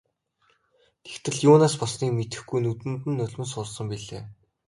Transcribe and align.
Тэгтэл 1.05 1.35
юунаас 1.49 1.73
болсныг 1.81 2.11
мэдэхгүй 2.15 2.59
нүдэнд 2.63 3.01
нь 3.09 3.17
нулимс 3.17 3.51
хурсан 3.55 3.85
билээ. 3.91 4.23